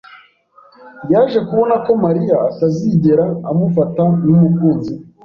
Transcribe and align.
yaje 1.11 1.39
kubona 1.47 1.75
ko 1.85 1.91
Mariya 2.05 2.37
atazigera 2.49 3.25
amufata 3.49 4.01
nk'umukunzi 4.23 4.91
we. 4.97 5.03